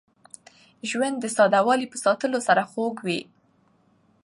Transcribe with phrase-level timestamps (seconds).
[0.89, 3.21] ژوند د ساده والي په ساتلو سره خوږ وي.